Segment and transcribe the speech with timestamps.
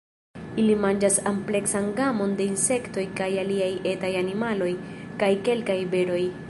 [0.61, 4.75] Ili manĝas ampleksan gamon de insektoj kaj aliaj etaj animaloj
[5.23, 6.23] kaj kelkaj beroj.